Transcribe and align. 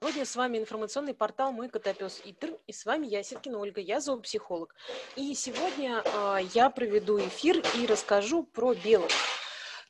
Сегодня 0.00 0.24
с 0.24 0.36
вами 0.36 0.58
информационный 0.58 1.12
портал 1.12 1.50
«Мой 1.50 1.68
котопес 1.68 2.22
Итр», 2.24 2.56
и 2.68 2.72
с 2.72 2.86
вами 2.86 3.08
я, 3.08 3.24
Ситкина 3.24 3.58
Ольга, 3.58 3.80
я 3.80 4.00
зоопсихолог. 4.00 4.72
И 5.16 5.34
сегодня 5.34 6.04
э, 6.04 6.38
я 6.54 6.70
проведу 6.70 7.18
эфир 7.18 7.60
и 7.76 7.84
расскажу 7.84 8.44
про 8.44 8.74
белок. 8.74 9.10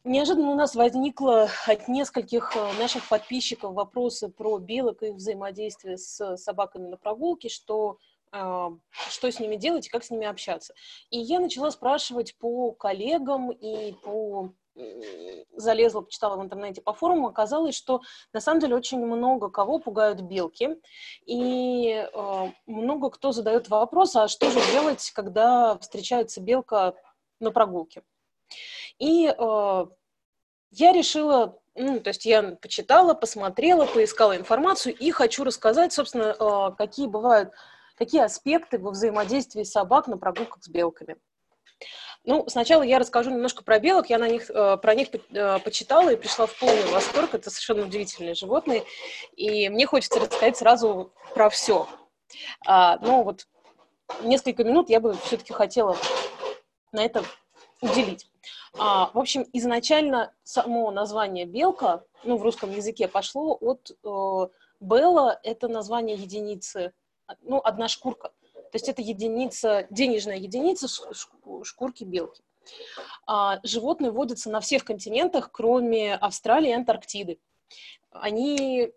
Неожиданно 0.04 0.49
у 0.49 0.54
нас 0.54 0.74
возникло 0.74 1.51
от 1.67 1.88
нескольких 1.88 2.56
наших 2.79 3.06
подписчиков 3.06 3.74
вопросы 3.74 4.31
про 4.31 4.56
белок 4.56 5.03
и 5.03 5.10
взаимодействие 5.10 5.99
с 5.99 6.38
собаками 6.38 6.88
на 6.88 6.97
прогулке, 6.97 7.51
что 7.51 7.99
что 8.31 9.31
с 9.31 9.40
ними 9.40 9.56
делать 9.56 9.87
и 9.87 9.90
как 9.90 10.04
с 10.04 10.11
ними 10.11 10.27
общаться. 10.27 10.75
И 11.09 11.19
я 11.19 11.40
начала 11.40 11.71
спрашивать 11.71 12.37
по 12.37 12.72
коллегам 12.72 13.51
и 13.51 13.93
по 13.93 14.53
залезла, 15.56 16.02
почитала 16.02 16.37
в 16.37 16.42
интернете 16.42 16.80
по 16.80 16.92
форуму, 16.92 17.28
оказалось, 17.28 17.74
что 17.74 18.01
на 18.33 18.41
самом 18.41 18.60
деле 18.60 18.77
очень 18.77 19.05
много 19.05 19.51
кого 19.51 19.78
пугают 19.78 20.20
белки, 20.20 20.77
и 21.27 22.06
э, 22.12 22.52
много 22.66 23.10
кто 23.10 23.32
задает 23.32 23.68
вопрос, 23.68 24.16
а 24.16 24.28
что 24.28 24.51
же 24.51 24.60
делать, 24.73 25.10
когда 25.14 25.78
встречается 25.78 26.41
белка 26.41 26.95
на 27.41 27.51
прогулке. 27.51 28.02
И 28.98 29.27
э, 29.27 29.87
я 30.70 30.92
решила, 30.92 31.59
ну, 31.74 32.01
то 32.01 32.09
есть 32.09 32.24
я 32.24 32.42
почитала, 32.56 33.15
посмотрела, 33.15 33.87
поискала 33.87 34.37
информацию 34.37 34.95
и 34.96 35.10
хочу 35.10 35.45
рассказать, 35.45 35.92
собственно, 35.92 36.37
э, 36.38 36.76
какие 36.76 37.06
бывают, 37.06 37.52
какие 37.96 38.23
аспекты 38.23 38.79
во 38.79 38.90
взаимодействии 38.90 39.65
собак 39.65 40.06
на 40.06 40.18
прогулках 40.18 40.62
с 40.62 40.68
белками. 40.68 41.16
Ну, 42.28 42.45
сначала 42.46 42.82
я 42.82 42.98
расскажу 42.98 43.30
немножко 43.30 43.64
про 43.64 43.78
белок. 43.78 44.10
Я 44.10 44.18
на 44.18 44.28
них, 44.28 44.50
э, 44.50 44.77
про 44.77 44.95
них 44.95 45.09
э, 45.14 45.59
почитала 45.60 46.10
и 46.10 46.16
пришла 46.16 46.45
в 46.45 46.54
полный 46.59 46.84
восторг. 46.92 47.32
Это 47.32 47.48
совершенно 47.48 47.84
удивительные 47.87 48.34
животные. 48.34 48.84
И 49.34 49.70
мне 49.70 49.87
хочется 49.87 50.20
рассказать 50.20 50.59
сразу 50.59 51.10
про 51.32 51.48
все. 51.48 51.88
А, 52.66 52.99
но 52.99 53.23
вот 53.23 53.46
несколько 54.21 54.62
минут 54.62 54.90
я 54.90 55.01
бы 55.01 55.15
все-таки 55.24 55.54
хотела 55.54 55.96
на 56.93 57.02
это 57.02 57.24
уделить. 57.80 58.26
А, 58.79 59.10
в 59.15 59.18
общем, 59.18 59.46
изначально 59.54 60.34
само 60.43 60.90
название 60.90 61.46
белка, 61.46 62.04
ну, 62.24 62.37
в 62.37 62.43
русском 62.43 62.71
языке 62.71 63.09
пошло 63.09 63.56
от 63.59 63.90
э, 64.05 64.49
Белла, 64.81 65.41
это 65.45 65.67
название 65.67 66.19
единицы, 66.19 66.93
ну, 67.41 67.59
одна 67.65 67.89
шкурка. 67.89 68.33
То 68.71 68.77
есть 68.77 68.89
это 68.89 69.03
единица, 69.03 69.87
денежная 69.91 70.37
единица 70.37 70.89
шкурки 71.63 72.05
белки. 72.05 72.43
А, 73.27 73.61
животные 73.63 74.11
водятся 74.11 74.51
на 74.51 74.61
всех 74.61 74.85
континентах, 74.85 75.51
кроме 75.51 76.15
Австралии 76.15 76.71
и 76.71 76.75
Антарктиды. 76.75 77.39
Они 78.11 78.93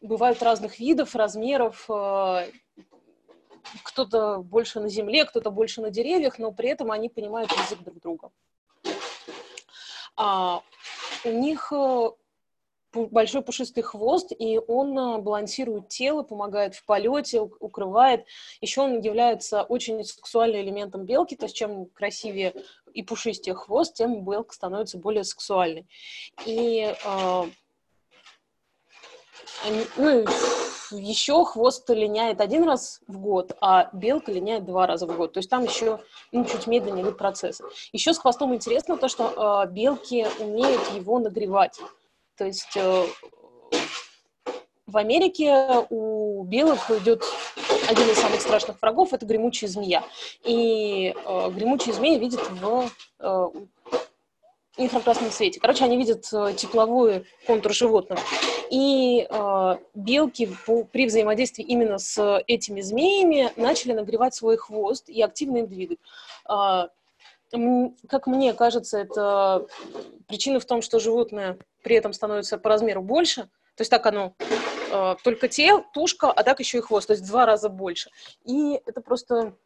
бывают 0.00 0.42
разных 0.42 0.78
видов, 0.78 1.14
размеров, 1.14 1.84
а, 1.88 2.46
кто-то 3.82 4.38
больше 4.38 4.80
на 4.80 4.88
земле, 4.88 5.24
кто-то 5.24 5.50
больше 5.50 5.80
на 5.80 5.90
деревьях, 5.90 6.38
но 6.38 6.52
при 6.52 6.68
этом 6.68 6.90
они 6.90 7.08
понимают 7.08 7.50
язык 7.52 7.80
друг 7.80 8.00
друга. 8.00 8.30
А, 10.16 10.62
у 11.24 11.30
них 11.30 11.72
большой 12.94 13.42
пушистый 13.42 13.82
хвост, 13.82 14.32
и 14.38 14.58
он 14.58 14.98
а, 14.98 15.18
балансирует 15.18 15.88
тело, 15.88 16.22
помогает 16.22 16.74
в 16.74 16.84
полете, 16.84 17.40
укрывает. 17.40 18.26
Еще 18.60 18.82
он 18.82 19.00
является 19.00 19.62
очень 19.62 20.04
сексуальным 20.04 20.60
элементом 20.60 21.04
белки, 21.04 21.36
то 21.36 21.46
есть 21.46 21.56
чем 21.56 21.86
красивее 21.86 22.54
и 22.92 23.02
пушистее 23.02 23.54
хвост, 23.54 23.94
тем 23.94 24.24
белка 24.24 24.54
становится 24.54 24.98
более 24.98 25.24
сексуальной. 25.24 25.86
И 26.44 26.94
э, 27.04 27.44
ну, 29.96 30.24
еще 30.90 31.44
хвост 31.44 31.88
линяет 31.88 32.40
один 32.40 32.64
раз 32.64 33.00
в 33.06 33.18
год, 33.18 33.56
а 33.60 33.88
белка 33.92 34.32
линяет 34.32 34.64
два 34.64 34.86
раза 34.86 35.06
в 35.06 35.16
год. 35.16 35.32
То 35.32 35.38
есть 35.38 35.48
там 35.48 35.64
еще 35.64 36.00
ну, 36.32 36.44
чуть 36.44 36.66
медленнее 36.66 37.02
идут 37.02 37.18
процессы. 37.18 37.64
Еще 37.92 38.12
с 38.12 38.18
хвостом 38.18 38.54
интересно 38.54 38.96
то, 38.96 39.08
что 39.08 39.64
э, 39.64 39.70
белки 39.70 40.26
умеют 40.38 40.82
его 40.94 41.18
нагревать. 41.18 41.78
То 42.42 42.46
есть 42.46 42.76
э, 42.76 43.06
в 44.88 44.96
Америке 44.96 45.86
у 45.90 46.42
белых 46.42 46.90
идет 46.90 47.22
один 47.88 48.10
из 48.10 48.18
самых 48.18 48.40
страшных 48.40 48.82
врагов– 48.82 49.12
это 49.12 49.24
гремучая 49.24 49.70
змея. 49.70 50.02
И 50.42 51.14
э, 51.14 51.50
гремучая 51.50 51.94
змея 51.94 52.18
видит 52.18 52.40
в 52.50 52.90
э, 53.20 53.48
инфракрасном 54.76 55.30
свете. 55.30 55.60
Короче, 55.60 55.84
они 55.84 55.96
видят 55.96 56.28
э, 56.32 56.54
тепловой 56.56 57.26
контур 57.46 57.72
животного. 57.72 58.20
И 58.72 59.24
э, 59.30 59.76
белки 59.94 60.48
по, 60.66 60.82
при 60.82 61.06
взаимодействии 61.06 61.64
именно 61.64 61.98
с 61.98 62.42
этими 62.48 62.80
змеями 62.80 63.52
начали 63.54 63.92
нагревать 63.92 64.34
свой 64.34 64.56
хвост 64.56 65.08
и 65.08 65.22
активно 65.22 65.58
им 65.58 65.68
двигать. 65.68 66.00
Э, 66.50 66.88
как 68.08 68.26
мне 68.26 68.54
кажется, 68.54 68.98
это 68.98 69.66
причина 70.26 70.58
в 70.58 70.64
том, 70.64 70.80
что 70.82 70.98
животное 70.98 71.58
при 71.82 71.96
этом 71.96 72.12
становится 72.12 72.58
по 72.58 72.70
размеру 72.70 73.02
больше. 73.02 73.42
То 73.76 73.80
есть 73.80 73.90
так 73.90 74.04
оно 74.06 74.34
э, 74.90 75.16
только 75.22 75.48
тело, 75.48 75.84
тушка, 75.92 76.30
а 76.30 76.42
так 76.42 76.60
еще 76.60 76.78
и 76.78 76.80
хвост, 76.82 77.06
то 77.06 77.12
есть 77.12 77.24
в 77.24 77.28
два 77.28 77.46
раза 77.46 77.68
больше. 77.68 78.10
И 78.44 78.80
это 78.86 79.00
просто, 79.00 79.56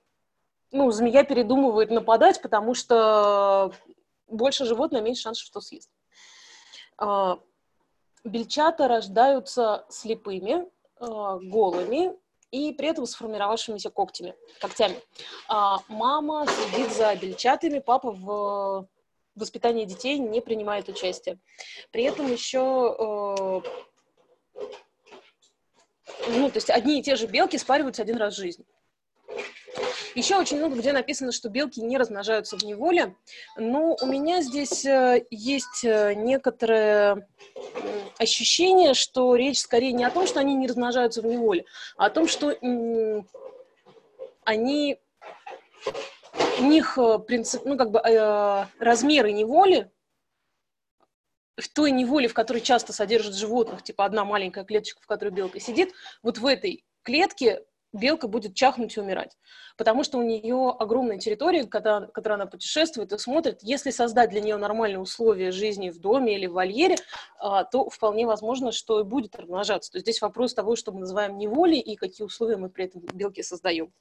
ну, 0.73 0.91
змея 0.91 1.25
передумывает 1.25 1.91
нападать, 1.91 2.41
потому 2.41 2.75
что 2.75 3.73
больше 4.29 4.65
животное, 4.65 5.01
меньше 5.01 5.23
шансов, 5.23 5.45
что 5.45 5.61
съест. 5.61 5.91
Э, 7.01 7.37
бельчата 8.25 8.89
рождаются 8.89 9.85
слепыми, 9.89 10.67
э, 11.01 11.39
голыми 11.43 12.17
и 12.51 12.73
при 12.73 12.89
этом 12.89 13.07
сформировавшимися 13.07 13.91
когтями, 13.91 14.35
когтями. 14.61 14.97
А 15.49 15.79
мама 15.89 16.47
следит 16.47 16.93
за 16.93 17.15
бельчатами, 17.17 17.81
папа 17.81 18.11
в 18.11 18.89
воспитании 19.35 19.85
детей 19.85 20.19
не 20.19 20.41
принимает 20.41 20.89
участие. 20.89 21.39
При 21.91 22.05
этом 22.05 22.33
еще, 22.33 22.95
э, 22.99 23.61
ну, 26.29 26.51
то 26.51 26.57
есть 26.57 26.71
одни 26.71 27.01
и 27.01 27.03
те 27.03 27.17
же 27.17 27.27
белки 27.27 27.59
спариваются 27.59 28.03
один 28.03 28.17
раз 28.17 28.35
в 28.35 28.39
жизни. 28.39 28.65
Еще 30.15 30.37
очень 30.37 30.59
много 30.59 30.77
где 30.77 30.93
написано, 30.93 31.33
что 31.33 31.49
белки 31.49 31.81
не 31.81 31.99
размножаются 31.99 32.57
в 32.57 32.63
неволе, 32.63 33.15
но 33.57 33.97
у 34.01 34.07
меня 34.07 34.43
здесь 34.43 34.85
э, 34.85 35.25
есть 35.31 35.85
э, 35.85 36.15
некоторое 36.15 37.29
ощущение, 38.19 38.95
что 38.95 39.35
речь 39.35 39.61
скорее 39.61 39.93
не 39.93 40.05
о 40.05 40.11
том, 40.11 40.27
что 40.27 40.41
они 40.41 40.55
не 40.55 40.67
размножаются 40.67 41.23
в 41.23 41.27
неволе, 41.27 41.65
а 41.97 42.07
о 42.07 42.11
том, 42.11 42.29
что 42.29 42.57
они 44.45 44.99
у 46.59 46.65
них 46.65 46.99
э, 46.99 47.19
принцип, 47.19 47.65
ну, 47.65 47.77
как 47.77 47.91
бы, 47.91 47.99
э, 47.99 48.67
размеры 48.79 49.33
неволи 49.33 49.91
в 51.57 51.69
той 51.69 51.91
неволе, 51.91 52.29
в 52.29 52.35
которой 52.35 52.61
часто 52.61 52.93
содержат 52.93 53.35
животных, 53.35 53.83
типа 53.83 54.05
одна 54.05 54.25
маленькая 54.25 54.65
клеточка, 54.65 55.01
в 55.03 55.07
которой 55.07 55.31
белка 55.31 55.61
сидит, 55.61 55.93
вот 56.23 56.39
в 56.39 56.47
этой 56.47 56.85
клетке 57.03 57.63
белка 57.93 58.29
будет 58.29 58.55
чахнуть 58.55 58.97
и 58.97 59.01
умирать. 59.01 59.37
Потому 59.77 60.05
что 60.05 60.19
у 60.19 60.23
нее 60.23 60.75
огромная 60.79 61.19
территория, 61.19 61.65
когда, 61.65 62.07
которой 62.07 62.35
она 62.35 62.47
путешествует 62.47 63.13
и 63.13 63.19
смотрит. 63.19 63.59
Если 63.63 63.91
создать 63.91 64.31
для 64.31 64.41
нее 64.41 64.57
нормальные 64.57 65.01
условия 65.01 65.51
жизни 65.51 65.91
в 65.91 65.99
доме 65.99 66.35
или 66.35 66.47
в 66.47 66.53
вольере, 66.53 66.97
а, 67.39 67.65
то 67.65 67.89
вполне 67.91 68.27
возможно, 68.27 68.73
что 68.73 69.01
и 69.01 69.05
будет 69.05 69.37
размножаться. 69.37 69.93
То 69.93 69.97
есть 69.97 70.07
здесь 70.07 70.23
вопрос 70.23 70.55
того, 70.55 70.77
что 70.77 70.93
мы 70.93 71.01
называем 71.01 71.37
неволей 71.37 71.81
и 71.81 71.97
какие 71.97 72.25
условия 72.25 72.57
мы 72.57 72.71
при 72.71 72.87
этом 72.87 73.03
белке 73.13 73.43
создаем. 73.43 73.93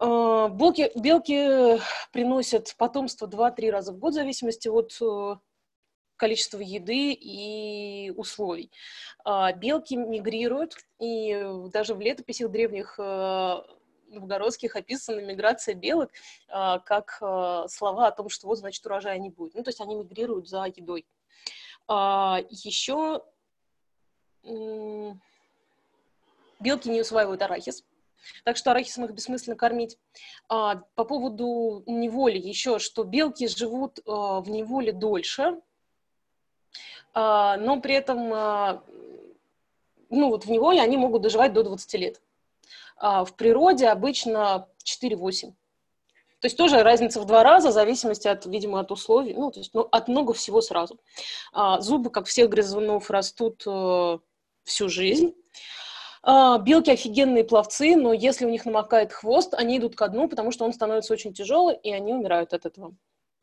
Э, 0.00 0.48
белки, 0.50 0.90
белки 0.94 1.80
приносят 2.12 2.74
потомство 2.76 3.26
2-3 3.26 3.70
раза 3.70 3.92
в 3.92 3.98
год, 3.98 4.12
в 4.12 4.16
зависимости 4.16 4.68
от 4.68 4.92
э, 6.14 6.18
количества 6.18 6.60
еды 6.60 7.12
и 7.12 8.10
условий. 8.16 8.70
А, 9.24 9.52
белки 9.52 9.96
мигрируют, 9.96 10.76
и 10.98 11.36
даже 11.72 11.94
в 11.94 12.00
летописях 12.00 12.50
древних 12.50 12.96
э, 12.98 13.62
новгородских 14.08 14.76
описана 14.76 15.20
миграция 15.20 15.74
белок 15.74 16.10
как 16.46 17.16
слова 17.68 18.06
о 18.06 18.12
том, 18.12 18.28
что 18.28 18.46
вот, 18.46 18.58
значит, 18.58 18.86
урожая 18.86 19.18
не 19.18 19.28
будет. 19.28 19.54
Ну, 19.54 19.64
то 19.64 19.70
есть 19.70 19.80
они 19.80 19.96
мигрируют 19.96 20.48
за 20.48 20.64
едой. 20.66 21.04
А, 21.88 22.38
Еще 22.48 23.22
белки 26.60 26.88
не 26.88 27.00
усваивают 27.00 27.42
арахис, 27.42 27.84
так 28.44 28.56
что 28.56 28.70
арахисом 28.70 29.04
их 29.04 29.12
бессмысленно 29.12 29.56
кормить. 29.56 29.98
А, 30.48 30.76
по 30.94 31.04
поводу 31.04 31.82
неволи 31.86 32.38
еще, 32.38 32.78
что 32.78 33.04
белки 33.04 33.46
живут 33.48 34.00
а, 34.06 34.40
в 34.40 34.50
неволе 34.50 34.92
дольше, 34.92 35.42
а, 35.42 35.60
но 37.14 37.80
при 37.80 37.94
этом 37.94 38.32
а, 38.32 38.82
ну, 40.14 40.30
вот 40.30 40.44
в 40.44 40.50
неволе 40.50 40.80
они 40.80 40.96
могут 40.96 41.22
доживать 41.22 41.52
до 41.52 41.62
20 41.62 41.94
лет. 41.94 42.20
А, 42.96 43.24
в 43.24 43.34
природе 43.34 43.88
обычно 43.88 44.68
4-8. 44.84 45.52
То 46.40 46.46
есть 46.46 46.58
тоже 46.58 46.82
разница 46.82 47.20
в 47.20 47.24
два 47.24 47.42
раза, 47.42 47.70
в 47.70 47.72
зависимости 47.72 48.28
от, 48.28 48.44
видимо, 48.44 48.80
от 48.80 48.92
условий, 48.92 49.34
ну, 49.34 49.50
то 49.50 49.60
есть 49.60 49.72
ну, 49.72 49.88
от 49.90 50.08
много 50.08 50.34
всего 50.34 50.60
сразу. 50.60 51.00
А, 51.52 51.80
зубы, 51.80 52.10
как 52.10 52.26
всех 52.26 52.50
грызунов, 52.50 53.10
растут 53.10 53.62
э, 53.66 54.18
всю 54.64 54.88
жизнь. 54.90 55.34
А, 56.22 56.58
белки 56.58 56.90
офигенные 56.90 57.44
пловцы, 57.44 57.96
но 57.96 58.12
если 58.12 58.44
у 58.44 58.50
них 58.50 58.66
намокает 58.66 59.12
хвост, 59.12 59.54
они 59.54 59.78
идут 59.78 59.96
ко 59.96 60.08
дну, 60.08 60.28
потому 60.28 60.52
что 60.52 60.66
он 60.66 60.74
становится 60.74 61.14
очень 61.14 61.32
тяжелый, 61.32 61.76
и 61.76 61.90
они 61.90 62.12
умирают 62.12 62.52
от 62.52 62.66
этого. 62.66 62.94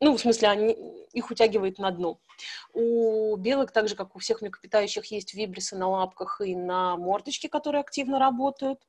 Ну, 0.04 0.16
в 0.16 0.20
смысле, 0.20 0.48
они, 0.48 0.76
их 1.12 1.30
утягивает 1.30 1.78
на 1.78 1.92
дно. 1.92 2.18
У 2.74 3.36
белок, 3.36 3.70
так 3.70 3.86
же, 3.86 3.94
как 3.94 4.16
у 4.16 4.18
всех 4.18 4.42
млекопитающих, 4.42 5.04
есть 5.06 5.32
вибрисы 5.32 5.76
на 5.76 5.88
лапках 5.88 6.40
и 6.44 6.56
на 6.56 6.96
мордочке, 6.96 7.48
которые 7.48 7.82
активно 7.82 8.18
работают. 8.18 8.80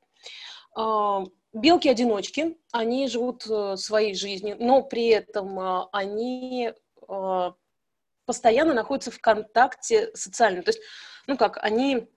А, 0.74 1.22
белки-одиночки, 1.52 2.58
они 2.72 3.06
живут 3.06 3.46
э, 3.48 3.76
своей 3.76 4.16
жизнью, 4.16 4.56
но 4.58 4.82
при 4.82 5.06
этом 5.06 5.56
а, 5.60 5.88
они 5.92 6.72
постоянно 8.26 8.74
находятся 8.74 9.12
в 9.12 9.20
контакте 9.20 10.10
социальном. 10.14 10.64
То 10.64 10.70
есть, 10.70 10.80
ну 11.28 11.36
как, 11.36 11.58
они 11.62 12.08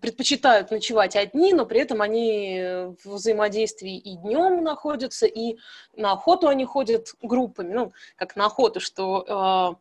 предпочитают 0.00 0.70
ночевать 0.70 1.16
одни, 1.16 1.52
но 1.52 1.66
при 1.66 1.80
этом 1.80 2.02
они 2.02 2.60
в 3.04 3.14
взаимодействии 3.14 3.96
и 3.96 4.16
днем 4.16 4.62
находятся, 4.62 5.26
и 5.26 5.58
на 5.94 6.12
охоту 6.12 6.48
они 6.48 6.64
ходят 6.64 7.14
группами, 7.22 7.72
ну, 7.72 7.92
как 8.16 8.36
на 8.36 8.46
охоту, 8.46 8.80
что, 8.80 9.76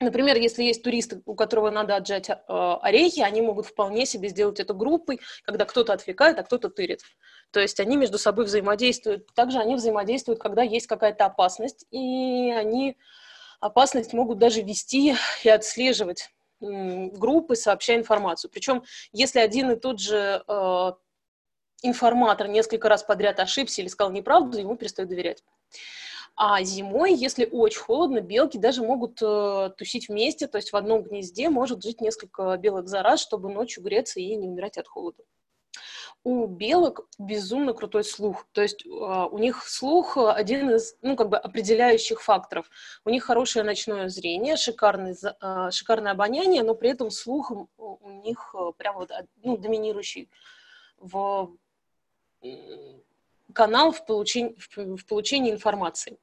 э, 0.00 0.04
например, 0.04 0.36
если 0.36 0.62
есть 0.62 0.82
туристы, 0.82 1.22
у 1.26 1.34
которого 1.34 1.70
надо 1.70 1.96
отжать 1.96 2.30
э, 2.30 2.36
орехи, 2.46 3.20
они 3.20 3.42
могут 3.42 3.66
вполне 3.66 4.06
себе 4.06 4.28
сделать 4.28 4.60
это 4.60 4.74
группой, 4.74 5.20
когда 5.44 5.64
кто-то 5.64 5.92
отвлекает, 5.92 6.38
а 6.38 6.42
кто-то 6.42 6.70
тырит. 6.70 7.02
То 7.50 7.60
есть 7.60 7.80
они 7.80 7.96
между 7.96 8.18
собой 8.18 8.46
взаимодействуют. 8.46 9.26
Также 9.34 9.58
они 9.58 9.74
взаимодействуют, 9.74 10.40
когда 10.40 10.62
есть 10.62 10.86
какая-то 10.86 11.26
опасность, 11.26 11.86
и 11.90 12.50
они 12.56 12.96
опасность 13.60 14.14
могут 14.14 14.38
даже 14.38 14.62
вести 14.62 15.14
и 15.44 15.48
отслеживать 15.48 16.30
группы, 16.62 17.56
сообщая 17.56 17.98
информацию. 17.98 18.50
Причем, 18.50 18.84
если 19.12 19.40
один 19.40 19.70
и 19.72 19.76
тот 19.76 19.98
же 19.98 20.42
э, 20.46 20.92
информатор 21.82 22.48
несколько 22.48 22.88
раз 22.88 23.02
подряд 23.02 23.40
ошибся 23.40 23.82
или 23.82 23.88
сказал 23.88 24.12
неправду, 24.12 24.58
ему 24.58 24.76
перестают 24.76 25.10
доверять. 25.10 25.42
А 26.34 26.62
зимой, 26.62 27.12
если 27.14 27.46
очень 27.50 27.80
холодно, 27.80 28.20
белки 28.20 28.56
даже 28.58 28.82
могут 28.82 29.20
э, 29.20 29.70
тусить 29.76 30.08
вместе, 30.08 30.46
то 30.46 30.56
есть 30.56 30.72
в 30.72 30.76
одном 30.76 31.02
гнезде 31.02 31.50
может 31.50 31.82
жить 31.82 32.00
несколько 32.00 32.56
белок 32.56 32.88
за 32.88 33.02
раз, 33.02 33.20
чтобы 33.20 33.52
ночью 33.52 33.82
греться 33.82 34.20
и 34.20 34.34
не 34.36 34.48
умирать 34.48 34.78
от 34.78 34.86
холода 34.86 35.22
у 36.24 36.46
белок 36.46 37.08
безумно 37.18 37.72
крутой 37.72 38.04
слух. 38.04 38.46
То 38.52 38.62
есть 38.62 38.86
uh, 38.86 39.28
у 39.28 39.38
них 39.38 39.64
слух 39.64 40.16
один 40.16 40.70
из, 40.70 40.96
ну, 41.02 41.16
как 41.16 41.28
бы 41.28 41.36
определяющих 41.36 42.22
факторов. 42.22 42.70
У 43.04 43.10
них 43.10 43.24
хорошее 43.24 43.64
ночное 43.64 44.08
зрение, 44.08 44.56
шикарный, 44.56 45.12
uh, 45.12 45.70
шикарное 45.70 46.12
обоняние, 46.12 46.62
но 46.62 46.74
при 46.74 46.90
этом 46.90 47.10
слух 47.10 47.50
у 47.76 48.10
них 48.24 48.54
uh, 48.54 48.72
прям 48.74 48.96
вот, 48.96 49.10
ну, 49.42 49.56
доминирующий 49.56 50.30
в 50.98 51.56
канал 53.52 53.92
в 53.92 54.06
получении, 54.06 54.56
в 54.76 55.06
получении 55.06 55.52
информации. 55.52 56.18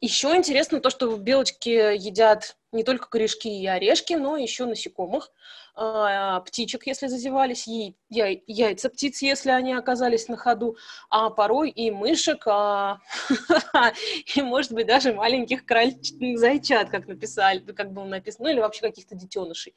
Еще 0.00 0.36
интересно 0.36 0.80
то, 0.80 0.90
что 0.90 1.16
белочки 1.16 1.68
едят 1.68 2.56
не 2.70 2.84
только 2.84 3.08
корешки 3.08 3.48
и 3.48 3.66
орешки, 3.66 4.12
но 4.12 4.36
еще 4.36 4.66
насекомых, 4.66 5.32
а, 5.74 6.38
птичек, 6.40 6.86
если 6.86 7.08
зазевались, 7.08 7.66
яйца 8.08 8.90
птиц, 8.90 9.22
если 9.22 9.50
они 9.50 9.72
оказались 9.72 10.28
на 10.28 10.36
ходу, 10.36 10.76
а 11.10 11.30
порой 11.30 11.70
и 11.70 11.90
мышек, 11.90 12.46
а, 12.46 13.00
и, 14.36 14.42
может 14.42 14.72
быть, 14.72 14.86
даже 14.86 15.12
маленьких 15.14 15.64
крольчих 15.64 16.38
зайчат, 16.38 16.90
как 16.90 17.08
написали, 17.08 17.58
как 17.58 17.92
было 17.92 18.04
написано, 18.04 18.48
ну 18.48 18.54
или 18.54 18.60
вообще 18.60 18.82
каких-то 18.82 19.16
детенышей 19.16 19.74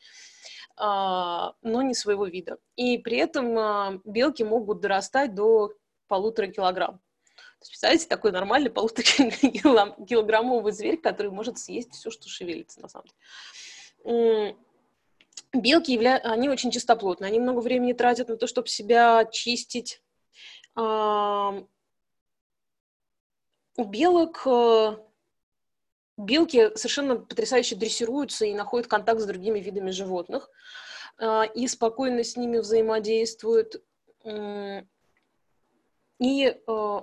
а, 0.78 1.54
но 1.64 1.82
не 1.82 1.96
своего 1.96 2.28
вида. 2.28 2.58
И 2.76 3.00
при 3.00 3.18
этом 3.18 4.02
белки 4.06 4.44
могут 4.44 4.82
дорастать 4.82 5.34
до 5.34 5.74
полутора 6.08 6.48
килограмм. 6.48 7.00
Представляете, 7.68 8.08
такой 8.08 8.32
нормальный 8.32 8.70
полуторакилограммовый 8.70 10.72
зверь, 10.74 10.98
который 10.98 11.32
может 11.32 11.60
съесть 11.60 11.94
все, 11.94 12.10
что 12.10 12.28
шевелится, 12.28 12.82
на 12.82 12.88
самом 12.88 13.08
деле. 14.04 14.58
Белки, 15.54 15.92
явля... 15.92 16.18
они 16.18 16.50
очень 16.50 16.72
чистоплотные, 16.72 17.30
они 17.30 17.40
много 17.40 17.60
времени 17.60 17.94
тратят 17.94 18.30
на 18.30 18.38
то, 18.38 18.48
чтобы 18.48 18.68
себя 18.68 19.26
чистить. 19.26 20.02
У 20.76 21.68
белок 23.78 24.42
э, 24.46 24.98
белки 26.18 26.76
совершенно 26.76 27.18
потрясающе 27.18 27.76
дрессируются 27.76 28.46
и 28.46 28.54
находят 28.54 28.88
контакт 28.88 29.22
с 29.22 29.26
другими 29.26 29.60
видами 29.60 29.92
животных 29.92 30.50
а, 31.18 31.44
и 31.44 31.68
спокойно 31.68 32.24
с 32.24 32.36
ними 32.36 32.58
взаимодействуют. 32.58 33.84
И 36.20 36.46
э, 36.46 37.02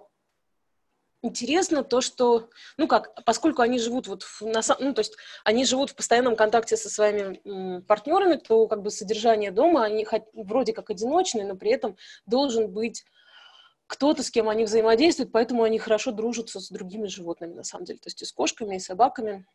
интересно 1.22 1.82
то, 1.82 2.00
что, 2.00 2.48
ну 2.76 2.86
как, 2.86 3.24
поскольку 3.24 3.62
они 3.62 3.78
живут 3.78 4.06
вот, 4.06 4.22
в, 4.22 4.42
на, 4.42 4.60
ну 4.78 4.94
то 4.94 5.00
есть 5.00 5.16
они 5.44 5.64
живут 5.64 5.90
в 5.90 5.96
постоянном 5.96 6.36
контакте 6.36 6.76
со 6.76 6.88
своими 6.88 7.40
м, 7.44 7.82
партнерами, 7.82 8.36
то 8.36 8.66
как 8.68 8.82
бы 8.82 8.90
содержание 8.90 9.50
дома, 9.50 9.84
они 9.84 10.04
хоть, 10.04 10.22
вроде 10.32 10.72
как 10.72 10.90
одиночные, 10.90 11.46
но 11.46 11.56
при 11.56 11.70
этом 11.70 11.96
должен 12.26 12.70
быть 12.70 13.04
кто-то, 13.86 14.22
с 14.22 14.30
кем 14.30 14.48
они 14.48 14.64
взаимодействуют, 14.64 15.32
поэтому 15.32 15.62
они 15.62 15.78
хорошо 15.78 16.12
дружатся 16.12 16.60
с 16.60 16.68
другими 16.68 17.06
животными, 17.06 17.54
на 17.54 17.64
самом 17.64 17.84
деле, 17.84 17.98
то 17.98 18.08
есть 18.08 18.22
и 18.22 18.24
с 18.24 18.32
кошками, 18.32 18.76
и 18.76 18.78
с 18.78 18.86
собаками. 18.86 19.46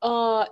А, 0.00 0.48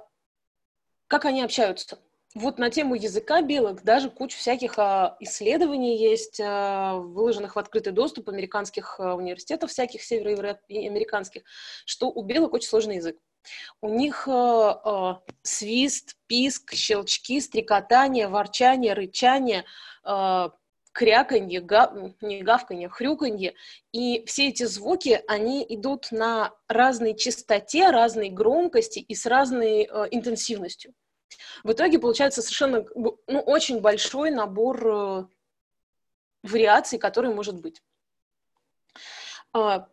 как 1.06 1.24
они 1.24 1.42
общаются? 1.42 1.98
Вот 2.34 2.58
на 2.58 2.68
тему 2.68 2.96
языка 2.96 3.42
белок 3.42 3.84
даже 3.84 4.10
куча 4.10 4.36
всяких 4.36 4.76
а, 4.76 5.16
исследований 5.20 5.96
есть, 5.96 6.40
а, 6.42 6.94
выложенных 6.94 7.54
в 7.54 7.58
открытый 7.60 7.92
доступ 7.92 8.28
американских 8.28 8.98
а, 8.98 9.14
университетов, 9.14 9.70
всяких 9.70 10.02
североамериканских, 10.02 11.42
что 11.86 12.10
у 12.10 12.24
белок 12.24 12.52
очень 12.54 12.68
сложный 12.68 12.96
язык. 12.96 13.18
У 13.82 13.88
них 13.88 14.26
свист, 15.42 16.16
писк, 16.26 16.72
щелчки, 16.72 17.40
стрекотание, 17.40 18.26
ворчание, 18.26 18.94
рычание, 18.94 19.66
кряканье, 20.92 21.60
гав... 21.60 21.92
не 22.22 22.42
гавканье, 22.42 22.88
хрюканье. 22.88 23.54
И 23.92 24.24
все 24.24 24.48
эти 24.48 24.64
звуки, 24.64 25.22
они 25.28 25.64
идут 25.68 26.08
на 26.10 26.54
разной 26.68 27.14
частоте, 27.14 27.90
разной 27.90 28.30
громкости 28.30 29.00
и 29.00 29.14
с 29.14 29.26
разной 29.26 29.82
э, 29.82 30.08
интенсивностью. 30.10 30.94
В 31.62 31.72
итоге 31.72 31.98
получается 31.98 32.42
совершенно 32.42 32.84
ну, 32.94 33.40
очень 33.40 33.80
большой 33.80 34.30
набор 34.30 34.86
э, 34.86 35.24
вариаций, 36.42 36.98
который 36.98 37.34
может 37.34 37.60
быть. 37.60 37.82
А, 39.52 39.88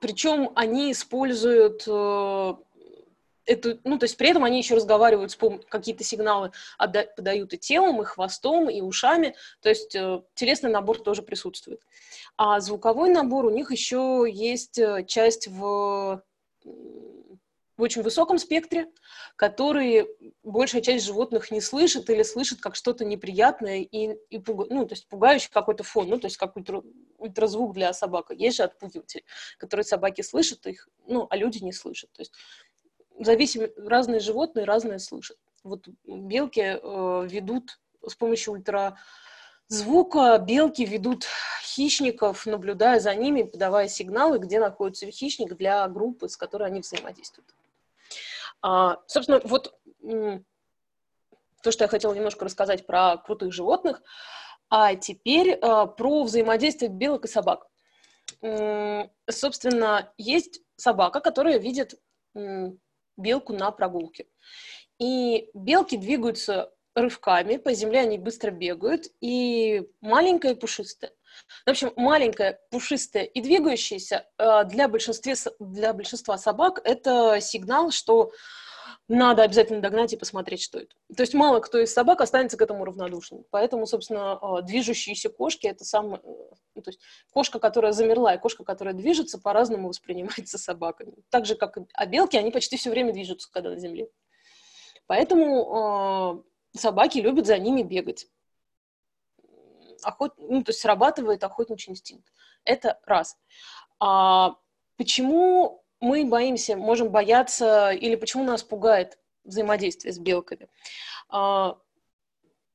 причем 0.00 0.52
они 0.54 0.92
используют 0.92 1.84
э, 1.86 2.54
эту, 3.46 3.78
ну, 3.84 3.98
то 3.98 4.04
есть 4.04 4.16
при 4.16 4.28
этом 4.28 4.44
они 4.44 4.58
еще 4.58 4.74
разговаривают, 4.74 5.30
с 5.30 5.38
пом- 5.38 5.64
какие-то 5.68 6.04
сигналы 6.04 6.52
отда- 6.78 7.06
подают 7.16 7.54
и 7.54 7.58
телом, 7.58 8.02
и 8.02 8.04
хвостом, 8.04 8.68
и 8.68 8.80
ушами, 8.80 9.34
то 9.62 9.68
есть 9.68 9.94
э, 9.94 10.22
телесный 10.34 10.70
набор 10.70 10.98
тоже 10.98 11.22
присутствует. 11.22 11.80
А 12.36 12.60
звуковой 12.60 13.10
набор 13.10 13.46
у 13.46 13.50
них 13.50 13.70
еще 13.70 14.26
есть 14.28 14.78
э, 14.78 15.04
часть 15.06 15.48
в 15.48 16.22
в 17.76 17.82
очень 17.82 18.02
высоком 18.02 18.38
спектре, 18.38 18.90
который 19.36 20.08
большая 20.42 20.80
часть 20.80 21.04
животных 21.04 21.50
не 21.50 21.60
слышит 21.60 22.08
или 22.10 22.22
слышит 22.22 22.60
как 22.60 22.74
что-то 22.74 23.04
неприятное 23.04 23.80
и, 23.80 24.16
и 24.30 24.38
пуга, 24.38 24.66
ну, 24.70 24.86
то 24.86 24.94
есть 24.94 25.08
пугающий 25.08 25.50
какой-то 25.50 25.84
фон, 25.84 26.08
ну, 26.08 26.18
то 26.18 26.26
есть 26.26 26.36
как 26.36 26.56
ультра, 26.56 26.82
ультразвук 27.18 27.74
для 27.74 27.92
собак. 27.92 28.30
Есть 28.30 28.56
же 28.56 28.62
отпугиватели, 28.62 29.24
которые 29.58 29.84
собаки 29.84 30.22
слышат, 30.22 30.66
их, 30.66 30.88
ну, 31.06 31.26
а 31.28 31.36
люди 31.36 31.58
не 31.58 31.72
слышат. 31.72 32.10
То 32.12 32.22
есть 32.22 32.32
зависимо, 33.18 33.68
разные 33.76 34.20
животные 34.20 34.64
разные 34.64 34.98
слышат. 34.98 35.38
Вот 35.62 35.88
белки 36.06 36.60
э, 36.60 37.26
ведут 37.28 37.78
с 38.06 38.14
помощью 38.14 38.54
ультразвука, 38.54 40.38
белки 40.38 40.84
ведут 40.84 41.26
хищников, 41.62 42.46
наблюдая 42.46 43.00
за 43.00 43.14
ними, 43.14 43.42
подавая 43.42 43.88
сигналы, 43.88 44.38
где 44.38 44.60
находится 44.60 45.10
хищник 45.10 45.56
для 45.56 45.86
группы, 45.88 46.28
с 46.28 46.36
которой 46.36 46.68
они 46.68 46.80
взаимодействуют. 46.80 47.52
А, 48.62 48.98
собственно, 49.06 49.40
вот 49.44 49.74
то, 50.00 51.72
что 51.72 51.84
я 51.84 51.88
хотела 51.88 52.14
немножко 52.14 52.44
рассказать 52.44 52.86
про 52.86 53.16
крутых 53.16 53.52
животных, 53.52 54.02
а 54.68 54.94
теперь 54.94 55.54
а, 55.54 55.86
про 55.86 56.24
взаимодействие 56.24 56.90
белок 56.90 57.24
и 57.24 57.28
собак. 57.28 57.66
Собственно, 59.30 60.12
есть 60.18 60.60
собака, 60.76 61.20
которая 61.20 61.58
видит 61.58 61.94
белку 63.16 63.52
на 63.52 63.70
прогулке. 63.70 64.26
И 64.98 65.50
белки 65.54 65.96
двигаются 65.96 66.72
рывками, 66.94 67.56
по 67.56 67.72
земле 67.72 68.00
они 68.00 68.18
быстро 68.18 68.50
бегают, 68.50 69.06
и 69.20 69.88
маленькая 70.00 70.52
и 70.52 70.56
пушистая. 70.56 71.12
В 71.64 71.70
общем, 71.70 71.92
маленькая, 71.96 72.60
пушистая 72.70 73.24
и 73.24 73.40
двигающаяся 73.40 74.26
э, 74.38 74.64
для 74.64 74.88
большинства, 74.88 75.52
для 75.58 75.92
большинства 75.92 76.38
собак 76.38 76.80
это 76.84 77.40
сигнал, 77.40 77.90
что 77.90 78.32
надо 79.08 79.42
обязательно 79.42 79.80
догнать 79.80 80.12
и 80.12 80.16
посмотреть, 80.16 80.62
что 80.62 80.80
это. 80.80 80.94
То 81.16 81.22
есть 81.22 81.34
мало 81.34 81.60
кто 81.60 81.78
из 81.78 81.92
собак 81.92 82.20
останется 82.20 82.56
к 82.56 82.62
этому 82.62 82.84
равнодушным. 82.84 83.44
Поэтому, 83.50 83.86
собственно, 83.86 84.32
а, 84.32 84.62
движущиеся 84.62 85.28
кошки– 85.28 85.66
это 85.68 85.84
самое... 85.84 86.20
Ну, 86.24 86.82
то 86.82 86.90
есть 86.90 87.00
кошка, 87.32 87.58
которая 87.58 87.92
замерла, 87.92 88.34
и 88.34 88.38
кошка, 88.38 88.64
которая 88.64 88.94
движется, 88.94 89.38
по-разному 89.38 89.88
воспринимается 89.88 90.58
собаками. 90.58 91.14
Так 91.30 91.46
же, 91.46 91.54
как 91.54 91.78
и 91.78 91.82
а 91.94 92.06
белки, 92.06 92.36
они 92.36 92.50
почти 92.50 92.76
все 92.76 92.90
время 92.90 93.12
движутся, 93.12 93.48
когда 93.50 93.70
на 93.70 93.78
земле. 93.78 94.08
Поэтому 95.06 96.42
э, 96.74 96.78
собаки 96.78 97.18
любят 97.18 97.46
за 97.46 97.58
ними 97.58 97.82
бегать. 97.82 98.26
Охот... 100.06 100.34
Ну, 100.38 100.62
то 100.62 100.70
есть 100.70 100.80
срабатывает 100.80 101.42
охотничий 101.42 101.90
инстинкт. 101.90 102.32
Это 102.64 102.98
раз. 103.04 103.36
А 103.98 104.56
почему 104.96 105.82
мы 106.00 106.24
боимся, 106.24 106.76
можем 106.76 107.10
бояться, 107.10 107.90
или 107.90 108.16
почему 108.16 108.44
нас 108.44 108.62
пугает 108.62 109.18
взаимодействие 109.44 110.12
с 110.12 110.18
белками. 110.18 110.68
А, 111.28 111.78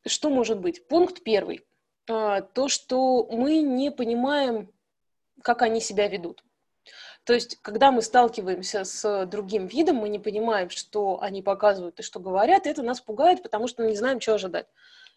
что 0.05 0.29
может 0.29 0.59
быть? 0.59 0.87
Пункт 0.87 1.23
первый. 1.23 1.65
А, 2.09 2.41
то, 2.41 2.67
что 2.67 3.27
мы 3.31 3.61
не 3.61 3.91
понимаем, 3.91 4.71
как 5.41 5.61
они 5.61 5.79
себя 5.79 6.07
ведут. 6.07 6.43
То 7.23 7.33
есть, 7.33 7.61
когда 7.61 7.91
мы 7.91 8.01
сталкиваемся 8.01 8.83
с 8.83 9.25
другим 9.27 9.67
видом, 9.67 9.97
мы 9.97 10.09
не 10.09 10.17
понимаем, 10.17 10.69
что 10.69 11.21
они 11.21 11.43
показывают 11.43 11.99
и 11.99 12.03
что 12.03 12.19
говорят, 12.19 12.65
и 12.65 12.69
это 12.69 12.81
нас 12.81 12.99
пугает, 12.99 13.43
потому 13.43 13.67
что 13.67 13.83
мы 13.83 13.89
не 13.89 13.95
знаем, 13.95 14.19
что 14.19 14.33
ожидать. 14.33 14.67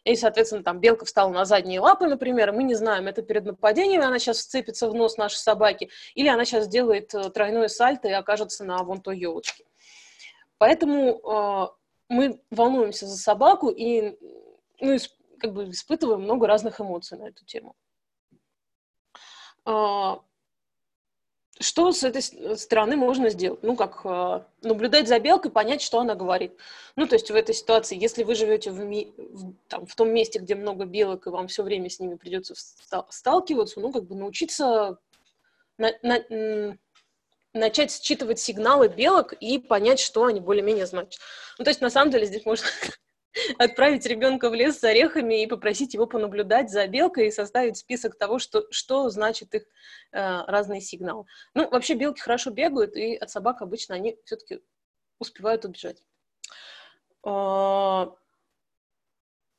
И, 0.05 0.17
соответственно, 0.17 0.63
там 0.63 0.81
белка 0.81 1.07
встала 1.07 1.33
на 1.33 1.45
задние 1.47 1.81
лапы, 1.81 2.07
например, 2.07 2.53
мы 2.53 2.63
не 2.63 2.75
знаем, 2.75 3.07
это 3.07 3.23
перед 3.23 3.45
нападением, 3.47 4.03
она 4.03 4.19
сейчас 4.19 4.41
вцепится 4.41 4.89
в 4.89 4.95
нос 4.95 5.17
нашей 5.17 5.39
собаки, 5.39 5.89
или 6.15 6.29
она 6.29 6.45
сейчас 6.45 6.67
сделает 6.67 7.15
э, 7.15 7.31
тройное 7.31 7.69
сальто 7.69 8.09
и 8.09 8.13
окажется 8.13 8.65
на 8.65 8.83
вон 8.83 9.01
той 9.01 9.19
елочке. 9.19 9.65
Поэтому 10.59 11.21
э, 11.21 11.69
мы 12.11 12.41
волнуемся 12.51 13.07
за 13.07 13.17
собаку 13.17 13.71
и 13.71 14.19
ну, 14.81 14.99
как 15.39 15.55
бы 15.55 15.71
испытываем 15.71 16.23
много 16.23 16.47
разных 16.47 16.81
эмоций 16.81 17.19
на 17.19 17.29
эту 17.29 17.45
тему. 17.47 17.75
Что 21.61 21.93
с 21.93 22.03
этой 22.03 22.21
стороны 22.57 22.97
можно 22.97 23.31
сделать? 23.31 23.63
Ну, 23.63 23.77
как 23.77 24.01
э, 24.05 24.41
наблюдать 24.63 25.07
за 25.07 25.21
белкой, 25.21 25.53
понять, 25.53 25.83
что 25.83 26.01
она 26.01 26.17
говорит. 26.17 26.53
Ну, 26.97 27.07
то 27.07 27.15
есть 27.15 27.31
в 27.31 27.35
этой 27.35 27.55
ситуации, 27.55 27.97
если 27.97 28.25
вы 28.25 28.35
живете 28.35 28.73
в, 28.73 28.81
ми- 28.81 29.15
в, 29.17 29.55
там, 29.69 29.87
в 29.87 29.95
том 29.95 30.11
месте, 30.11 30.41
где 30.41 30.57
много 30.57 30.85
белок, 30.85 31.27
и 31.27 31.31
вам 31.31 31.47
все 31.47 31.63
время 31.63 31.89
с 31.89 32.01
ними 32.01 32.17
придется 32.17 32.55
сталкиваться, 32.57 33.79
ну, 33.79 33.93
как 33.93 34.05
бы 34.05 34.17
научиться 34.17 34.99
на, 35.79 35.93
на, 36.03 36.77
начать 37.53 37.93
считывать 37.93 38.41
сигналы 38.41 38.89
белок 38.89 39.33
и 39.33 39.59
понять, 39.59 40.01
что 40.01 40.25
они 40.25 40.41
более-менее 40.41 40.87
значат. 40.87 41.21
Ну, 41.59 41.65
то 41.65 41.71
есть, 41.71 41.81
на 41.81 41.91
самом 41.91 42.11
деле, 42.11 42.27
здесь 42.27 42.45
можно 42.45 42.67
отправить 43.59 44.07
ребенка 44.07 44.51
в 44.51 44.55
лес 44.55 44.79
с 44.79 44.85
орехами 44.85 45.43
и 45.43 45.47
попросить 45.47 45.95
его 45.95 46.07
понаблюдать 46.07 46.71
за 46.71 46.87
белкой 46.87 47.29
и 47.29 47.33
составить 47.33 47.77
список 47.77 48.17
того, 48.17 48.39
что, 48.39 48.67
что 48.71 49.09
значит 49.11 49.55
их 49.55 49.65
э, 50.13 50.43
разные 50.47 50.81
сигналы. 50.81 51.25
Ну, 51.55 51.69
вообще 51.71 51.95
белки 51.95 52.21
хорошо 52.21 52.51
бегают, 52.51 52.97
и 52.97 53.17
от 53.17 53.31
собак 53.31 53.63
обычно 53.63 53.95
они 53.95 54.17
все-таки 54.25 54.61
успевают 55.19 55.65
убежать. 55.65 56.03
Э, 57.25 58.07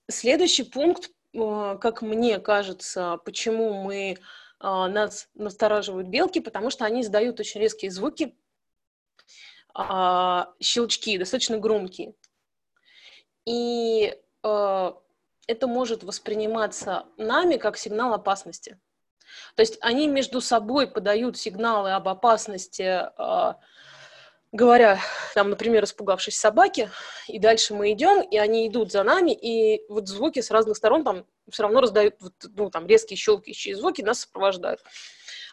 следующий 0.10 0.64
пункт, 0.64 1.12
э, 1.34 1.78
как 1.82 2.02
мне 2.02 2.40
кажется, 2.40 3.20
почему 3.26 3.74
мы 3.84 4.12
э, 4.12 4.18
нас 4.60 5.30
настораживают 5.34 6.08
белки, 6.08 6.40
потому 6.40 6.70
что 6.70 6.86
они 6.86 7.02
издают 7.02 7.40
очень 7.40 7.60
резкие 7.60 7.92
звуки, 7.92 8.36
э, 9.78 10.46
щелчки, 10.62 11.18
достаточно 11.18 11.58
громкие. 11.58 12.14
И 13.46 14.16
э, 14.44 14.92
это 15.48 15.68
может 15.68 16.04
восприниматься 16.04 17.06
нами 17.18 17.58
как 17.58 17.78
сигнал 17.78 18.14
опасности. 18.14 18.80
То 19.56 19.62
есть 19.62 19.78
они 19.82 20.08
между 20.08 20.42
собой 20.42 20.88
подают 20.88 21.38
сигналы 21.38 21.92
об 21.92 22.08
опасности, 22.08 23.04
э, 23.18 23.54
говоря, 24.52 25.00
там, 25.34 25.50
например, 25.50 25.84
испугавшись 25.84 26.38
собаки, 26.38 26.90
и 27.28 27.40
дальше 27.40 27.74
мы 27.74 27.92
идем, 27.92 28.22
и 28.22 28.38
они 28.38 28.68
идут 28.68 28.92
за 28.92 29.04
нами, 29.04 29.32
и 29.32 29.84
вот 29.90 30.08
звуки 30.08 30.42
с 30.42 30.50
разных 30.50 30.78
сторон 30.78 31.04
там 31.04 31.26
все 31.50 31.64
равно 31.64 31.82
раздают, 31.82 32.16
вот, 32.20 32.34
ну, 32.56 32.70
там, 32.70 32.88
резкие 32.88 33.18
щелкающие 33.18 33.76
звуки 33.76 34.02
нас 34.02 34.22
сопровождают. 34.22 34.82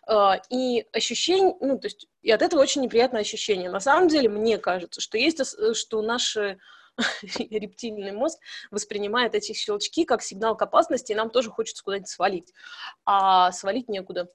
Uh, 0.09 0.41
и 0.51 0.85
ощущение, 0.93 1.55
ну, 1.61 1.79
то 1.79 1.87
есть, 1.87 2.09
и 2.23 2.33
от 2.33 2.43
этого 2.43 2.61
очень 2.61 2.83
неприятное 2.83 3.21
ощущение. 3.21 3.71
На 3.71 3.79
самом 3.79 4.09
деле, 4.09 4.29
мне 4.29 4.59
кажется, 4.59 5.01
что 5.01 5.17
есть, 5.17 5.41
что 5.77 6.03
наши 6.03 6.59
рептильный 7.51 8.13
мозг 8.13 8.39
воспринимает 8.71 9.35
эти 9.35 9.53
щелчки 9.53 10.05
как 10.05 10.23
сигнал 10.23 10.57
к 10.57 10.63
опасности, 10.63 11.13
и 11.13 11.15
нам 11.15 11.31
тоже 11.31 11.51
хочется 11.51 11.83
куда-нибудь 11.83 12.09
свалить. 12.09 12.53
А 13.05 13.53
свалить 13.53 13.89
некуда. 13.89 14.29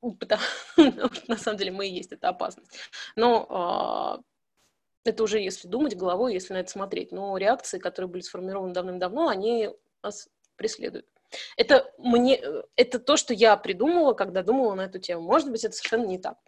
Потому, 0.00 0.42
на 1.28 1.36
самом 1.36 1.58
деле 1.58 1.72
мы 1.72 1.88
и 1.88 1.94
есть 1.94 2.12
эта 2.12 2.28
опасность. 2.28 2.70
Но 3.16 4.22
э, 5.04 5.10
это 5.10 5.22
уже 5.22 5.40
если 5.40 5.68
думать 5.68 5.96
головой, 5.96 6.34
если 6.34 6.54
на 6.54 6.58
это 6.58 6.70
смотреть. 6.70 7.12
Но 7.12 7.36
реакции, 7.36 7.78
которые 7.78 8.08
были 8.10 8.22
сформированы 8.22 8.72
давным-давно, 8.72 9.28
они 9.28 9.70
нас 10.02 10.28
преследуют. 10.56 11.06
Это, 11.56 11.92
мне, 11.98 12.40
это 12.76 12.98
то, 12.98 13.16
что 13.16 13.34
я 13.34 13.56
придумала, 13.56 14.14
когда 14.14 14.42
думала 14.42 14.74
на 14.74 14.82
эту 14.82 14.98
тему. 14.98 15.22
Может 15.22 15.50
быть, 15.50 15.64
это 15.64 15.74
совершенно 15.74 16.06
не 16.06 16.18
так. 16.18 16.38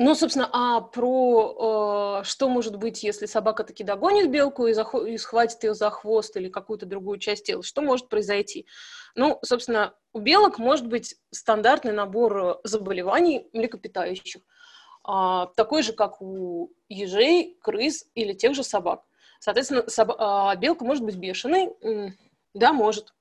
Ну, 0.00 0.14
собственно, 0.14 0.48
а 0.52 0.80
про 0.80 2.20
э, 2.20 2.24
что 2.24 2.48
может 2.48 2.76
быть, 2.76 3.02
если 3.02 3.26
собака 3.26 3.64
таки 3.64 3.82
догонит 3.82 4.30
белку 4.30 4.68
и, 4.68 4.72
захо- 4.72 5.04
и 5.04 5.18
схватит 5.18 5.64
ее 5.64 5.74
за 5.74 5.90
хвост 5.90 6.36
или 6.36 6.48
какую-то 6.48 6.86
другую 6.86 7.18
часть 7.18 7.46
тела, 7.46 7.64
что 7.64 7.82
может 7.82 8.08
произойти? 8.08 8.64
Ну, 9.16 9.40
собственно, 9.42 9.94
у 10.12 10.20
белок 10.20 10.58
может 10.58 10.86
быть 10.86 11.16
стандартный 11.32 11.90
набор 11.90 12.60
заболеваний 12.62 13.48
млекопитающих, 13.52 14.40
э, 15.08 15.46
такой 15.56 15.82
же, 15.82 15.92
как 15.92 16.22
у 16.22 16.70
ежей, 16.88 17.58
крыс 17.60 18.06
или 18.14 18.34
тех 18.34 18.54
же 18.54 18.62
собак. 18.62 19.02
Соответственно, 19.40 19.80
соб- 19.88 20.52
э, 20.54 20.56
белка 20.60 20.84
может 20.84 21.02
быть 21.02 21.16
бешеной, 21.16 21.74
да, 22.54 22.72
может. 22.72 23.14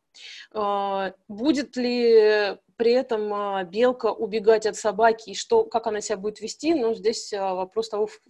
Э, 0.54 1.14
будет 1.28 1.76
ли 1.76 2.60
при 2.78 2.92
этом 2.92 3.34
а, 3.34 3.64
белка 3.64 4.12
убегать 4.12 4.66
от 4.66 4.76
собаки, 4.78 5.32
и 5.32 5.36
что, 5.36 5.64
как 5.64 5.88
она 5.88 6.00
себя 6.00 6.18
будет 6.18 6.40
вести, 6.40 6.74
ну, 6.74 6.94
здесь 6.94 7.34
а, 7.34 7.56
вопрос 7.56 7.90
того, 7.90 8.08
в, 8.08 8.22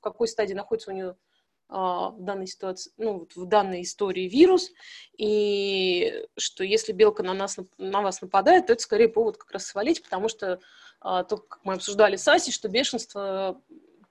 какой 0.00 0.26
стадии 0.26 0.54
находится 0.54 0.90
у 0.90 0.94
нее 0.94 1.16
а, 1.68 2.08
в 2.08 2.22
данной 2.22 2.46
ситуации, 2.46 2.92
ну, 2.96 3.28
в 3.34 3.44
данной 3.44 3.82
истории 3.82 4.26
вирус, 4.26 4.72
и 5.18 6.26
что 6.36 6.64
если 6.64 6.92
белка 6.92 7.22
на, 7.22 7.34
нас, 7.34 7.58
на 7.76 8.00
вас 8.00 8.22
нападает, 8.22 8.66
то 8.66 8.72
это 8.72 8.82
скорее 8.82 9.08
повод 9.08 9.36
как 9.36 9.52
раз 9.52 9.66
свалить, 9.66 10.02
потому 10.02 10.28
что 10.28 10.60
то, 11.02 11.24
как 11.24 11.60
мы 11.64 11.74
обсуждали 11.74 12.16
с 12.16 12.28
Асей, 12.28 12.52
что 12.52 12.68
бешенство 12.68 13.58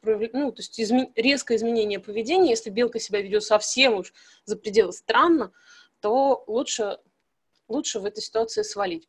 ну, 0.01 0.51
то 0.51 0.59
есть 0.59 0.79
изме... 0.79 1.11
резкое 1.15 1.57
изменение 1.57 1.99
поведения, 1.99 2.49
если 2.49 2.71
белка 2.71 2.99
себя 2.99 3.21
ведет 3.21 3.43
совсем 3.43 3.95
уж 3.95 4.11
за 4.45 4.55
пределы 4.55 4.91
странно, 4.91 5.51
то 5.99 6.43
лучше, 6.47 6.97
лучше 7.67 7.99
в 7.99 8.05
этой 8.05 8.21
ситуации 8.21 8.63
свалить. 8.63 9.07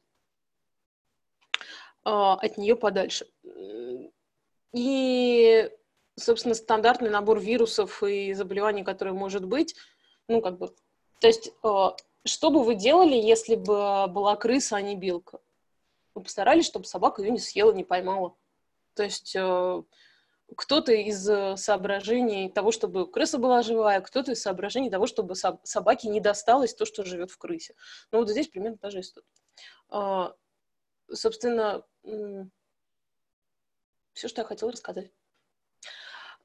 А, 2.04 2.34
от 2.34 2.56
нее 2.56 2.76
подальше. 2.76 3.26
И, 4.72 5.70
собственно, 6.16 6.54
стандартный 6.54 7.10
набор 7.10 7.40
вирусов 7.40 8.02
и 8.02 8.32
заболеваний, 8.34 8.84
которые 8.84 9.14
может 9.14 9.44
быть, 9.44 9.74
ну, 10.28 10.40
как 10.40 10.58
бы, 10.58 10.74
то 11.20 11.26
есть, 11.26 11.52
а, 11.62 11.96
что 12.24 12.50
бы 12.50 12.62
вы 12.62 12.74
делали, 12.74 13.14
если 13.14 13.56
бы 13.56 14.06
была 14.08 14.36
крыса, 14.36 14.76
а 14.76 14.80
не 14.80 14.96
белка? 14.96 15.40
Вы 16.14 16.22
постарались, 16.22 16.66
чтобы 16.66 16.86
собака 16.86 17.22
ее 17.22 17.30
не 17.30 17.38
съела, 17.38 17.72
не 17.72 17.84
поймала. 17.84 18.36
То 18.94 19.02
есть 19.02 19.34
а, 19.36 19.82
кто-то 20.56 20.92
из 20.92 21.24
соображений 21.60 22.48
того, 22.48 22.72
чтобы 22.72 23.10
крыса 23.10 23.38
была 23.38 23.62
живая, 23.62 24.00
кто-то 24.00 24.32
из 24.32 24.42
соображений 24.42 24.90
того, 24.90 25.06
чтобы 25.06 25.34
собаке 25.34 26.08
не 26.08 26.20
досталось 26.20 26.74
то, 26.74 26.84
что 26.84 27.04
живет 27.04 27.30
в 27.30 27.38
крысе. 27.38 27.74
Ну 28.10 28.18
вот 28.18 28.28
здесь 28.28 28.48
примерно 28.48 28.78
та 28.78 28.90
же 28.90 29.00
история. 29.00 29.26
Собственно, 31.12 31.84
все, 34.12 34.28
что 34.28 34.42
я 34.42 34.46
хотела 34.46 34.72
рассказать. 34.72 35.10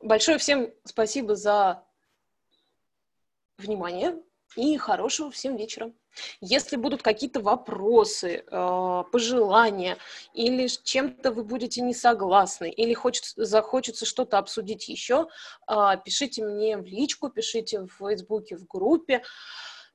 Большое 0.01 0.37
всем 0.37 0.73
спасибо 0.83 1.35
за 1.35 1.83
внимание 3.57 4.21
и 4.55 4.77
хорошего 4.77 5.31
всем 5.31 5.55
вечера. 5.55 5.91
Если 6.39 6.77
будут 6.77 7.01
какие-то 7.01 7.41
вопросы, 7.41 8.45
э, 8.47 9.03
пожелания, 9.11 9.97
или 10.33 10.67
чем-то 10.67 11.31
вы 11.31 11.43
будете 11.43 11.81
не 11.81 11.93
согласны, 11.93 12.69
или 12.69 12.93
хочется, 12.93 13.43
захочется 13.43 14.05
что-то 14.05 14.37
обсудить 14.37 14.87
еще, 14.87 15.27
э, 15.67 15.73
пишите 16.03 16.45
мне 16.45 16.77
в 16.77 16.85
личку, 16.85 17.29
пишите 17.29 17.81
в 17.81 17.89
Фейсбуке, 17.89 18.55
в 18.55 18.65
группе. 18.65 19.23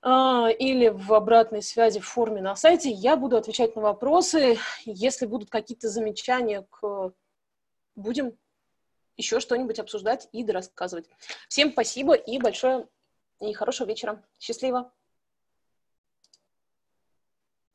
А, 0.03 0.49
или 0.49 0.89
в 0.89 1.13
обратной 1.13 1.63
связи 1.63 2.01
в 2.01 2.07
форме 2.07 2.41
на 2.41 2.57
сайте. 2.57 2.91
Я 2.91 3.17
буду 3.17 3.37
отвечать 3.37 3.77
на 3.77 3.83
вопросы. 3.83 4.59
Если 4.85 5.27
будут 5.27 5.51
какие-то 5.51 5.89
замечания 5.89 6.67
к... 6.71 7.13
Будем 7.97 8.39
еще 9.17 9.41
что-нибудь 9.41 9.79
обсуждать 9.79 10.29
и 10.33 10.45
рассказывать. 10.47 11.09
Всем 11.49 11.73
спасибо 11.73 12.15
и 12.15 12.39
большое 12.39 12.89
и 13.41 13.53
хорошего 13.53 13.89
вечера. 13.89 14.25
Счастливо! 14.39 14.93